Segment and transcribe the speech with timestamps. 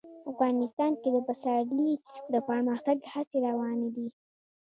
[0.31, 1.91] افغانستان کې د پسرلی
[2.33, 4.07] د پرمختګ هڅې روانې دي.